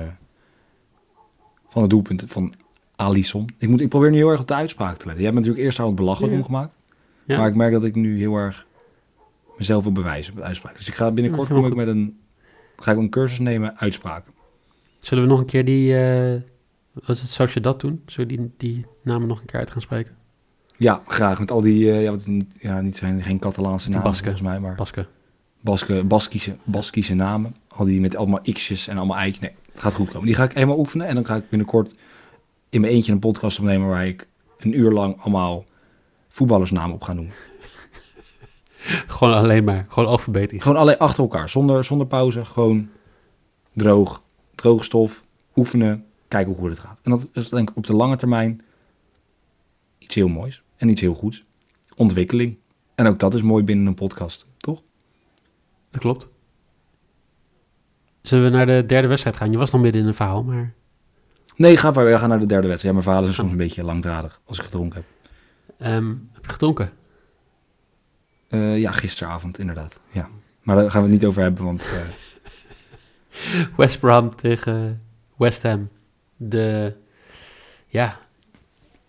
van 1.68 1.82
het 1.82 1.90
doelpunt 1.90 2.24
van 2.26 2.54
Alisson. 2.96 3.48
Ik, 3.58 3.68
moet, 3.68 3.80
ik 3.80 3.88
probeer 3.88 4.10
nu 4.10 4.16
heel 4.16 4.28
erg 4.30 4.40
op 4.40 4.48
de 4.48 4.54
uitspraak 4.54 4.96
te 4.96 5.06
letten. 5.06 5.16
Jij 5.16 5.24
hebt 5.24 5.36
natuurlijk 5.36 5.64
eerst 5.64 5.78
al 5.80 5.86
het 5.86 5.94
belachelijk 5.96 6.32
Ja. 6.32 6.38
omgemaakt. 6.38 6.76
Ja. 7.26 7.38
Maar 7.38 7.48
ik 7.48 7.54
merk 7.54 7.72
dat 7.72 7.84
ik 7.84 7.94
nu 7.94 8.18
heel 8.18 8.34
erg 8.36 8.66
mezelf 9.58 9.82
wil 9.82 9.92
bewijzen 9.92 10.32
op 10.32 10.38
de 10.38 10.44
uitspraak. 10.44 10.76
Dus 10.76 10.88
ik 10.88 10.94
ga 10.94 11.10
binnenkort 11.10 11.48
kom 11.48 11.66
ik 11.66 11.74
met 11.74 11.86
een, 11.86 12.18
ga 12.76 12.92
ik 12.92 12.98
een 12.98 13.10
cursus 13.10 13.38
nemen 13.38 13.78
uitspraken. 13.78 14.32
Zullen 15.00 15.24
we 15.24 15.30
nog 15.30 15.40
een 15.40 15.46
keer 15.46 15.64
die, 15.64 15.92
wat 16.92 17.08
is 17.16 17.20
het, 17.22 17.30
zoals 17.30 17.52
je 17.54 17.60
dat 17.60 17.80
doen? 17.80 18.02
Zullen 18.06 18.30
we 18.30 18.36
die, 18.36 18.52
die 18.56 18.86
namen 19.02 19.28
nog 19.28 19.40
een 19.40 19.46
keer 19.46 19.58
uit 19.60 19.70
gaan 19.70 19.80
spreken? 19.80 20.14
Ja, 20.76 21.02
graag. 21.06 21.38
Met 21.38 21.50
al 21.50 21.60
die, 21.60 21.90
eh, 21.90 22.02
ja, 22.02 22.10
wat, 22.10 22.26
ja, 22.58 22.80
niet 22.80 22.96
zijn 22.96 23.22
geen 23.22 23.38
Catalaanse 23.38 23.88
namen 23.88 24.04
Basken. 24.04 24.24
volgens 24.24 24.48
mij, 24.48 24.60
maar 24.60 24.74
Baske. 24.74 25.06
Baske, 25.60 26.04
Baskische, 26.04 26.56
Baskische 26.64 27.14
namen. 27.14 27.56
Al 27.68 27.84
die 27.84 28.00
met 28.00 28.16
allemaal 28.16 28.40
x'jes 28.52 28.88
en 28.88 28.96
allemaal 28.96 29.16
eitjes. 29.16 29.40
Nee, 29.40 29.52
het 29.72 29.80
gaat 29.80 29.94
goed 29.94 30.10
komen. 30.10 30.26
Die 30.26 30.34
ga 30.34 30.44
ik 30.44 30.52
helemaal 30.52 30.78
oefenen 30.78 31.06
en 31.06 31.14
dan 31.14 31.26
ga 31.26 31.36
ik 31.36 31.48
binnenkort 31.48 31.94
in 32.76 32.82
mijn 32.82 32.92
eentje 32.92 33.12
een 33.12 33.18
podcast 33.18 33.58
opnemen 33.58 33.88
waar 33.88 34.06
ik 34.06 34.28
een 34.58 34.78
uur 34.78 34.90
lang 34.92 35.20
allemaal 35.20 35.64
voetballersnamen 36.28 36.94
op 36.94 37.02
ga 37.02 37.12
noemen. 37.12 37.34
Gewoon 39.06 39.34
alleen 39.34 39.64
maar, 39.64 39.86
gewoon 39.88 40.08
alfabetisch. 40.08 40.62
Gewoon 40.62 40.78
alleen 40.78 40.98
achter 40.98 41.22
elkaar, 41.22 41.48
zonder, 41.48 41.84
zonder 41.84 42.06
pauze. 42.06 42.44
Gewoon 42.44 42.88
droog, 43.72 44.22
droog 44.54 44.84
stof, 44.84 45.24
oefenen, 45.56 46.04
kijken 46.28 46.52
hoe 46.52 46.60
goed 46.60 46.70
het 46.70 46.78
gaat. 46.78 47.00
En 47.02 47.10
dat 47.10 47.28
is 47.32 47.48
denk 47.48 47.70
ik 47.70 47.76
op 47.76 47.86
de 47.86 47.96
lange 47.96 48.16
termijn 48.16 48.60
iets 49.98 50.14
heel 50.14 50.28
moois 50.28 50.62
en 50.76 50.88
iets 50.88 51.00
heel 51.00 51.14
goeds. 51.14 51.44
Ontwikkeling. 51.94 52.56
En 52.94 53.06
ook 53.06 53.18
dat 53.18 53.34
is 53.34 53.42
mooi 53.42 53.64
binnen 53.64 53.86
een 53.86 53.94
podcast, 53.94 54.46
toch? 54.56 54.82
Dat 55.90 56.00
klopt. 56.00 56.28
Zullen 58.22 58.44
we 58.44 58.50
naar 58.50 58.66
de 58.66 58.84
derde 58.86 59.08
wedstrijd 59.08 59.36
gaan? 59.36 59.50
Je 59.50 59.58
was 59.58 59.70
nog 59.70 59.80
midden 59.80 60.00
in 60.00 60.06
een 60.06 60.14
verhaal, 60.14 60.42
maar... 60.42 60.74
Nee, 61.56 61.76
ga 61.76 61.90
maar. 61.90 62.04
We 62.04 62.18
gaan 62.18 62.28
naar 62.28 62.38
de 62.40 62.46
derde 62.46 62.68
wedstrijd. 62.68 62.82
Ja, 62.82 62.92
mijn 62.92 63.02
verhalen 63.02 63.24
zijn 63.24 63.36
soms 63.36 63.50
een 63.50 63.66
beetje 63.66 63.84
langdradig 63.84 64.40
als 64.44 64.58
ik 64.58 64.64
gedronken 64.64 65.04
heb. 65.04 65.30
ehm, 65.78 66.08
heb 66.32 66.44
je 66.44 66.50
gedronken? 66.52 66.90
Eh, 68.48 68.78
ja, 68.78 68.92
gisteravond 68.92 69.58
inderdaad. 69.58 70.00
Ja. 70.10 70.28
Maar 70.62 70.76
daar 70.76 70.90
gaan 70.90 71.00
we 71.02 71.06
het 71.06 71.16
niet 71.16 71.24
over 71.28 71.42
hebben, 71.42 71.64
want 71.64 71.82
eh, 71.82 72.00
West 73.76 74.00
Brom 74.00 74.36
tegen 74.36 75.02
West 75.36 75.62
Ham. 75.62 75.88
De, 76.36 76.96
ja, 77.86 78.18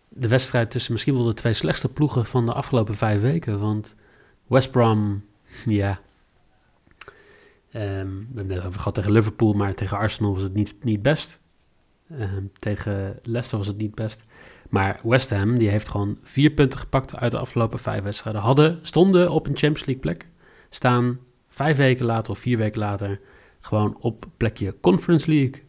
de 0.10 0.28
wedstrijd 0.28 0.72
tussen 0.72 0.92
misschien 0.92 1.14
wel 1.14 1.24
de 1.24 1.34
twee 1.34 1.54
slechtste 1.54 1.90
ploegen 1.90 2.26
van 2.26 2.46
de 2.46 2.54
afgelopen 2.54 2.96
vijf 2.96 3.22
weken. 3.22 3.60
Want 3.60 3.96
West 4.48 4.72
Brom, 4.72 5.26
ja. 5.66 6.00
ehm, 7.72 7.82
we 8.08 8.26
hebben 8.36 8.38
het 8.38 8.48
net 8.48 8.66
over 8.66 8.78
gehad 8.80 8.94
tegen 8.94 9.12
Liverpool, 9.12 9.54
maar 9.54 9.74
tegen 9.74 9.98
Arsenal 9.98 10.34
was 10.34 10.42
het 10.42 10.54
niet, 10.54 10.76
niet 10.84 11.02
best. 11.02 11.40
Ehm, 12.10 12.44
tegen 12.60 13.20
Leicester 13.24 13.58
was 13.58 13.68
het 13.68 13.78
niet 13.78 13.96
best. 13.96 14.26
Maar 14.70 15.00
West 15.04 15.30
Ham, 15.30 15.58
die 15.58 15.70
heeft 15.70 15.88
gewoon 15.88 16.18
vier 16.22 16.50
punten 16.50 16.80
gepakt 16.80 17.16
uit 17.16 17.32
de 17.32 17.38
afgelopen 17.38 17.80
vijf 17.80 18.04
wedstrijden. 18.04 18.42
Hadden, 18.42 18.80
stonden 18.82 19.30
op 19.30 19.48
een 19.48 19.58
Champions 19.58 19.86
League 19.86 20.04
plek. 20.04 20.28
Staan 20.70 21.20
vijf 21.48 21.78
weken 21.78 22.06
later 22.06 22.32
of 22.32 22.40
vier 22.40 22.58
weken 22.58 22.80
later 22.80 23.20
gewoon 23.60 23.98
op 24.00 24.26
plekje 24.38 24.76
Conference 24.82 25.30
League. 25.30 25.64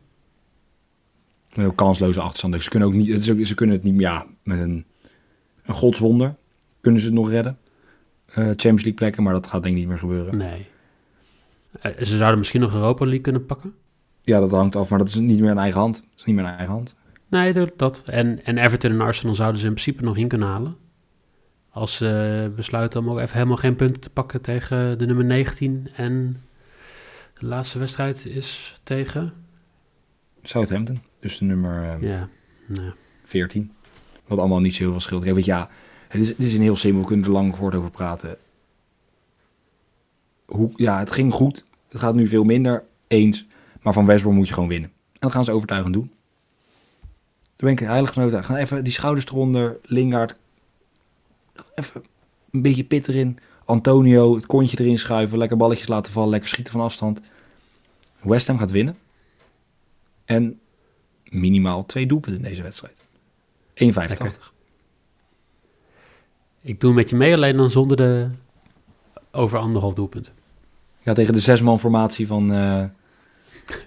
een 1.54 1.74
kansloze 1.74 2.20
achterstand. 2.20 2.62
Ze 2.62 2.70
kunnen, 2.70 2.88
ook 2.88 2.94
niet, 2.94 3.08
het 3.08 3.20
is 3.20 3.30
ook, 3.30 3.46
ze 3.46 3.54
kunnen 3.54 3.76
het 3.76 3.84
niet 3.84 3.94
meer, 3.94 4.06
ja, 4.06 4.26
met 4.42 4.58
een, 4.58 4.84
een 5.62 5.74
godswonder 5.74 6.36
kunnen 6.80 7.00
ze 7.00 7.06
het 7.06 7.16
nog 7.16 7.30
redden. 7.30 7.58
Eh, 8.26 8.34
Champions 8.34 8.82
League 8.82 8.94
plekken, 8.94 9.22
maar 9.22 9.32
dat 9.32 9.46
gaat 9.46 9.62
denk 9.62 9.74
ik 9.74 9.80
niet 9.80 9.88
meer 9.88 9.98
gebeuren. 9.98 10.36
Nee. 10.36 10.66
Eh, 11.80 11.92
ze 11.98 12.16
zouden 12.16 12.38
misschien 12.38 12.60
nog 12.60 12.74
Europa 12.74 13.04
League 13.04 13.22
kunnen 13.22 13.46
pakken. 13.46 13.74
Ja, 14.28 14.40
dat 14.40 14.50
hangt 14.50 14.76
af, 14.76 14.88
maar 14.88 14.98
dat 14.98 15.08
is 15.08 15.14
niet 15.14 15.40
meer 15.40 15.50
in 15.50 15.58
eigen 15.58 15.80
hand. 15.80 15.94
Dat 15.94 16.18
is 16.18 16.24
niet 16.24 16.36
meer 16.36 16.44
in 16.44 16.50
eigen 16.50 16.74
hand. 16.74 16.94
Nee, 17.28 17.52
dat-. 17.76 18.02
En, 18.04 18.44
en 18.44 18.58
Everton 18.58 18.90
en 18.90 19.00
Arsenal 19.00 19.34
zouden 19.34 19.60
ze 19.60 19.66
in 19.66 19.72
principe 19.72 20.04
nog 20.04 20.16
in 20.16 20.28
kunnen 20.28 20.48
halen. 20.48 20.76
Als 21.70 21.96
ze 21.96 22.52
besluiten 22.56 23.00
om 23.00 23.10
ook 23.10 23.18
even 23.18 23.34
helemaal 23.34 23.56
geen 23.56 23.76
punten 23.76 24.00
te 24.00 24.10
pakken 24.10 24.40
tegen 24.40 24.98
de 24.98 25.06
nummer 25.06 25.24
19. 25.24 25.88
En 25.96 26.42
de 27.38 27.46
laatste 27.46 27.78
wedstrijd 27.78 28.26
is 28.26 28.80
tegen... 28.82 29.32
Southampton, 30.42 31.00
dus 31.20 31.38
de 31.38 31.44
nummer 31.44 31.82
eh, 31.82 32.08
Ja, 32.08 32.28
nou, 32.66 32.92
14. 33.24 33.72
Wat 34.26 34.38
allemaal 34.38 34.60
niet 34.60 34.74
zo 34.74 34.82
heel 34.82 34.90
veel 34.90 35.00
scheelt. 35.00 35.22
Kijk, 35.22 35.34
weet 35.34 35.44
je, 35.44 35.50
ja, 35.50 35.68
het 36.08 36.20
is, 36.20 36.28
het 36.28 36.38
is 36.38 36.54
een 36.54 36.62
heel 36.62 36.76
simpel, 36.76 37.00
we 37.00 37.06
kunnen 37.06 37.26
er 37.26 37.32
lang 37.32 37.58
over 37.60 37.90
praten. 37.90 38.36
Hoe, 40.44 40.72
ja, 40.76 40.98
het 40.98 41.10
ging 41.10 41.32
goed. 41.32 41.64
Het 41.88 42.00
gaat 42.00 42.14
nu 42.14 42.28
veel 42.28 42.44
minder, 42.44 42.84
eens. 43.06 43.46
Maar 43.82 43.92
van 43.92 44.06
West 44.06 44.22
Brom 44.22 44.34
moet 44.34 44.48
je 44.48 44.54
gewoon 44.54 44.68
winnen. 44.68 44.90
En 45.12 45.18
dat 45.18 45.32
gaan 45.32 45.44
ze 45.44 45.52
overtuigend 45.52 45.94
doen. 45.94 46.12
Daar 47.56 47.68
ben 47.68 47.72
ik 47.72 47.78
heilig 47.78 48.12
van 48.12 48.22
overtuigd. 48.22 48.48
Gaan 48.48 48.56
even 48.56 48.84
die 48.84 48.92
schouders 48.92 49.26
eronder, 49.26 49.78
Lingard. 49.82 50.36
Even 51.74 52.02
een 52.50 52.62
beetje 52.62 52.84
pit 52.84 53.08
erin. 53.08 53.38
Antonio, 53.64 54.34
het 54.34 54.46
kontje 54.46 54.80
erin 54.80 54.98
schuiven. 54.98 55.38
Lekker 55.38 55.56
balletjes 55.56 55.88
laten 55.88 56.12
vallen, 56.12 56.30
lekker 56.30 56.48
schieten 56.48 56.72
van 56.72 56.82
afstand. 56.82 57.20
West 58.20 58.46
Ham 58.46 58.58
gaat 58.58 58.70
winnen. 58.70 58.96
En 60.24 60.60
minimaal 61.24 61.86
twee 61.86 62.06
doelpunten 62.06 62.42
in 62.42 62.48
deze 62.48 62.62
wedstrijd. 62.62 63.02
1,85. 63.74 64.52
ik 66.60 66.80
doe 66.80 66.94
met 66.94 67.10
je 67.10 67.16
mee, 67.16 67.34
alleen 67.34 67.56
dan 67.56 67.70
zonder 67.70 67.96
de 67.96 68.30
over 69.30 69.58
anderhalf 69.58 69.94
doelpunt. 69.94 70.32
Ja, 71.02 71.12
tegen 71.12 71.34
de 71.34 71.40
zesman 71.40 71.80
formatie 71.80 72.26
van, 72.26 72.52
eh 72.52 72.84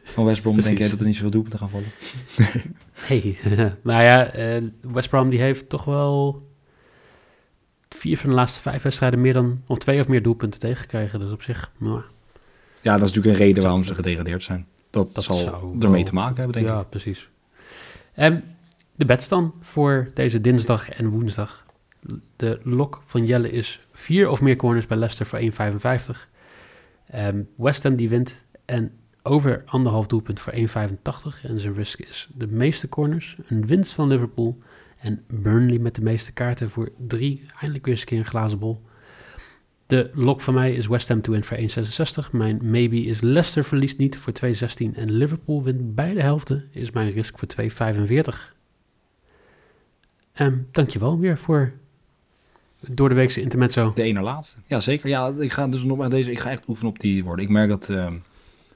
van 0.04 0.26
West 0.26 0.42
Brom 0.42 0.62
denk 0.62 0.78
jij 0.78 0.90
dat 0.90 1.00
er 1.00 1.06
niet 1.06 1.16
zoveel 1.16 1.32
doelpunten 1.32 1.60
gaan 1.60 1.70
vallen. 1.70 1.88
Hey, 2.94 3.38
maar 3.84 4.04
ja, 4.04 4.26
eh, 4.26 4.64
West 4.82 5.10
Brom 5.10 5.30
die 5.30 5.40
heeft 5.42 5.70
toch 5.70 5.86
wel 5.86 6.48
vier 7.90 8.18
van 8.18 8.30
de 8.30 8.36
laatste 8.36 8.62
vijf 8.62 8.82
wedstrijden 8.82 9.22
meer 9.22 9.34
dan, 9.34 9.62
of 9.68 9.78
twee 9.78 10.00
of 10.00 10.08
meer 10.08 10.22
doelpunten 10.22 10.60
tegengekregen. 10.60 11.20
Dus 11.20 11.32
op 11.32 11.42
zich, 11.42 11.72
nou, 11.78 12.02
Ja, 12.82 12.98
dat 12.98 13.08
is 13.10 13.14
natuurlijk 13.14 13.40
een 13.40 13.46
reden 13.48 13.64
waarom 13.64 13.84
ze 13.84 13.96
gedegradeerd 13.96 14.44
zijn. 14.44 14.68
Dat, 14.90 15.14
Dat 15.14 15.24
zal 15.24 15.36
zou 15.36 15.74
ermee 15.80 15.92
wel- 15.92 16.04
te 16.04 16.14
maken 16.14 16.36
hebben, 16.36 16.54
denk 16.54 16.66
ja, 16.66 16.80
ik. 16.80 16.90
precies. 16.90 17.30
En 18.14 18.44
de 18.96 19.06
bets 19.06 19.28
dan 19.28 19.54
voor 19.62 20.12
deze 20.14 20.42
dinsdag 20.42 20.90
en 20.90 21.10
woensdag. 21.10 21.66
De 22.36 22.60
lok 22.64 23.02
van 23.06 23.26
Jelle 23.26 23.52
is 23.52 23.80
vier 23.94 24.30
of 24.30 24.42
meer 24.42 24.56
corners 24.56 24.88
bij 24.88 24.98
Leicester 24.98 25.26
voor 25.26 25.40
1,55. 25.40 26.30
Ehm 27.08 27.42
West 27.56 27.84
Ham 27.84 27.96
die 27.96 28.10
wint 28.10 28.46
en 28.66 28.92
over 29.24 29.64
anderhalf 29.66 30.08
doelpunt 30.08 30.40
voor 30.40 30.54
1,85. 30.54 30.62
En 31.44 31.60
zijn 31.60 31.74
risk 31.74 32.00
is 32.00 32.30
de 32.36 32.48
meeste 32.48 32.90
corners, 32.90 33.38
een 33.48 33.66
winst 33.66 33.94
van 33.94 34.08
Liverpool 34.08 34.58
en 34.98 35.24
Burnley 35.28 35.80
met 35.80 35.96
de 35.96 36.02
meeste 36.02 36.32
kaarten 36.32 36.70
voor 36.70 36.92
drie. 37.08 37.44
Eindelijk 37.52 37.86
weer 37.86 37.94
eens 37.94 38.02
een 38.02 38.08
keer 38.08 38.18
een 38.18 38.26
glazen 38.26 38.60
bol. 38.60 38.82
De 39.86 40.10
lok 40.14 40.42
van 40.42 40.54
mij 40.54 40.74
is 40.74 40.88
West 40.88 41.08
Ham 41.08 41.22
to 41.22 41.32
win 41.32 41.44
voor 41.44 41.58
1,66. 41.58 42.32
Mijn 42.32 42.60
maybe 42.64 43.02
is 43.02 43.22
Leicester 43.22 43.64
verliest 43.64 43.98
niet 43.98 44.18
voor 44.18 44.34
2,16. 44.46 44.52
En 44.94 45.12
Liverpool 45.12 45.64
wint 45.64 45.96
beide 45.96 46.22
helften, 46.22 46.68
is 46.72 46.92
mijn 46.92 47.12
risk 47.12 47.38
voor 47.38 47.48
2,45. 47.62 48.52
Um, 50.40 50.68
dankjewel 50.72 51.20
weer 51.20 51.38
voor 51.38 51.74
door 52.90 53.10
de 53.10 53.16
weekse 53.16 53.42
intermezzo. 53.42 53.92
De 53.96 54.02
ene 54.02 54.22
laatste. 54.22 54.58
Ja, 54.66 54.80
zeker. 54.80 55.10
Ja, 55.10 55.34
ik 55.40 55.52
ga 55.52 55.68
dus 55.68 55.84
nog 55.84 55.98
maar 55.98 56.10
deze. 56.10 56.32
Ik 56.32 56.40
ga 56.40 56.50
echt 56.50 56.68
oefenen 56.68 56.92
op 56.92 57.00
die 57.00 57.24
woorden. 57.24 57.46
Ik 57.46 57.52
merk 57.52 57.70
dat 57.70 57.90
ehm, 57.90 58.16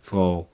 vooral 0.06 0.50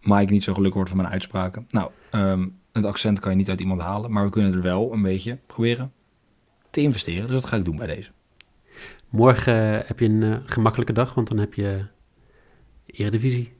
Mike 0.00 0.32
niet 0.32 0.44
zo 0.44 0.52
gelukkig 0.52 0.74
wordt 0.74 0.90
van 0.90 0.98
mijn 0.98 1.12
uitspraken. 1.12 1.66
Nou, 1.70 1.90
ehm, 2.10 2.48
het 2.72 2.84
accent 2.84 3.20
kan 3.20 3.30
je 3.30 3.36
niet 3.36 3.48
uit 3.48 3.60
iemand 3.60 3.80
halen, 3.80 4.12
maar 4.12 4.24
we 4.24 4.30
kunnen 4.30 4.52
er 4.52 4.62
wel 4.62 4.92
een 4.92 5.02
beetje 5.02 5.38
proberen 5.46 5.92
te 6.70 6.80
investeren. 6.80 7.26
Dus 7.26 7.40
dat 7.40 7.44
ga 7.44 7.56
ik 7.56 7.64
doen 7.64 7.76
bij 7.76 7.86
deze. 7.86 8.10
Morgen 9.08 9.80
eh, 9.80 9.88
heb 9.88 10.00
je 10.00 10.08
een 10.08 10.22
eh, 10.22 10.36
gemakkelijke 10.44 10.92
dag, 10.92 11.14
want 11.14 11.28
dan 11.28 11.38
heb 11.38 11.54
je 11.54 11.86
Eredivisie 12.86 13.52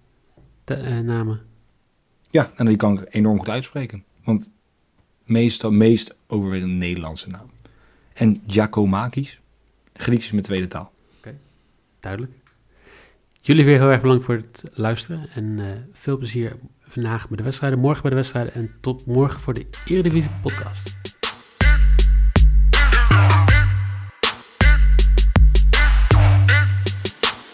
te, 0.64 0.74
eh, 0.74 0.98
namen. 0.98 1.40
Ja, 2.30 2.52
en 2.56 2.66
die 2.66 2.76
kan 2.76 3.00
ik 3.00 3.14
enorm 3.14 3.38
goed 3.38 3.48
uitspreken. 3.48 4.04
Want 4.24 4.50
meestal, 5.24 5.70
meest 5.70 6.16
overwegend 6.26 6.70
een 6.70 6.78
Nederlandse 6.78 7.28
naam. 7.30 7.50
En 8.12 8.42
Giacomakis, 8.46 9.40
Grieks 9.92 10.24
is 10.24 10.30
mijn 10.30 10.42
tweede 10.42 10.66
taal. 10.66 10.92
Duidelijk. 12.00 12.32
Jullie 13.46 13.64
weer 13.64 13.78
heel 13.78 13.90
erg 13.90 14.00
bedankt 14.00 14.24
voor 14.24 14.34
het 14.34 14.62
luisteren. 14.74 15.28
En 15.34 15.58
eh, 15.58 15.66
veel 15.92 16.16
plezier 16.16 16.56
vandaag 16.80 17.28
bij 17.28 17.36
de 17.36 17.42
wedstrijden, 17.42 17.78
morgen 17.78 18.02
bij 18.02 18.10
de 18.10 18.16
wedstrijden. 18.16 18.54
En 18.54 18.70
tot 18.80 19.06
morgen 19.06 19.40
voor 19.40 19.54
de 19.54 19.66
Eredivisie 19.84 20.30
podcast. 20.42 21.05